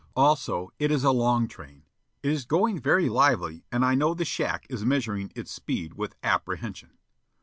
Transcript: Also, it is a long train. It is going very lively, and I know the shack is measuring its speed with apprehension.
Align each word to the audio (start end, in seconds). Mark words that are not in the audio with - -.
Also, 0.15 0.73
it 0.79 0.89
is 0.89 1.03
a 1.03 1.11
long 1.11 1.47
train. 1.47 1.83
It 2.23 2.31
is 2.31 2.43
going 2.45 2.79
very 2.81 3.07
lively, 3.07 3.65
and 3.71 3.85
I 3.85 3.93
know 3.93 4.15
the 4.15 4.25
shack 4.25 4.65
is 4.67 4.83
measuring 4.83 5.31
its 5.35 5.51
speed 5.51 5.93
with 5.93 6.15
apprehension. 6.23 6.97